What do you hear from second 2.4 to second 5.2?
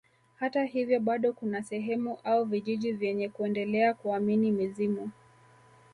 vijiji vyenye kuendelea kuamini mizimu